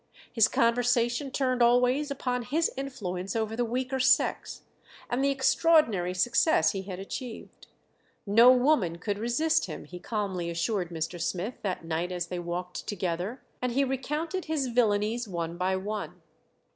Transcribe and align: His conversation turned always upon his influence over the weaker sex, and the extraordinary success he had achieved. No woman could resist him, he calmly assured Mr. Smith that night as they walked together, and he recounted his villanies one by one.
His 0.33 0.47
conversation 0.47 1.29
turned 1.29 1.61
always 1.61 2.09
upon 2.09 2.41
his 2.41 2.71
influence 2.75 3.35
over 3.35 3.55
the 3.55 3.63
weaker 3.63 3.99
sex, 3.99 4.63
and 5.11 5.23
the 5.23 5.29
extraordinary 5.29 6.15
success 6.15 6.71
he 6.71 6.81
had 6.81 6.97
achieved. 6.97 7.67
No 8.25 8.49
woman 8.51 8.97
could 8.97 9.19
resist 9.19 9.65
him, 9.67 9.85
he 9.85 9.99
calmly 9.99 10.49
assured 10.49 10.89
Mr. 10.89 11.21
Smith 11.21 11.61
that 11.61 11.85
night 11.85 12.11
as 12.11 12.29
they 12.29 12.39
walked 12.39 12.87
together, 12.87 13.43
and 13.61 13.73
he 13.73 13.83
recounted 13.83 14.45
his 14.45 14.69
villanies 14.69 15.27
one 15.27 15.55
by 15.55 15.75
one. 15.75 16.19